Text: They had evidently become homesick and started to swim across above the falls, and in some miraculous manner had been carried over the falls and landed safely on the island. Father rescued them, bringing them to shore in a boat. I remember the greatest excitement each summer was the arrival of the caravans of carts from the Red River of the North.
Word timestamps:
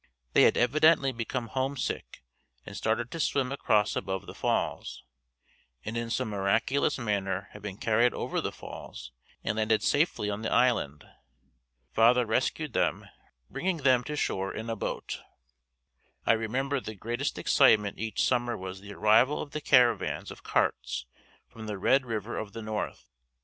They 0.33 0.41
had 0.41 0.57
evidently 0.57 1.11
become 1.11 1.49
homesick 1.49 2.23
and 2.65 2.75
started 2.75 3.11
to 3.11 3.19
swim 3.19 3.51
across 3.51 3.95
above 3.95 4.25
the 4.25 4.33
falls, 4.33 5.03
and 5.85 5.95
in 5.95 6.09
some 6.09 6.29
miraculous 6.29 6.97
manner 6.97 7.49
had 7.51 7.61
been 7.61 7.77
carried 7.77 8.11
over 8.11 8.41
the 8.41 8.51
falls 8.51 9.11
and 9.43 9.57
landed 9.57 9.83
safely 9.83 10.27
on 10.27 10.41
the 10.41 10.51
island. 10.51 11.05
Father 11.93 12.25
rescued 12.25 12.73
them, 12.73 13.07
bringing 13.51 13.77
them 13.77 14.03
to 14.05 14.15
shore 14.15 14.51
in 14.51 14.71
a 14.71 14.75
boat. 14.75 15.19
I 16.25 16.31
remember 16.33 16.79
the 16.79 16.95
greatest 16.95 17.37
excitement 17.37 17.99
each 17.99 18.23
summer 18.23 18.57
was 18.57 18.81
the 18.81 18.93
arrival 18.93 19.39
of 19.39 19.51
the 19.51 19.61
caravans 19.61 20.31
of 20.31 20.41
carts 20.41 21.05
from 21.47 21.67
the 21.67 21.77
Red 21.77 22.07
River 22.07 22.39
of 22.39 22.53
the 22.53 22.63
North. 22.63 23.11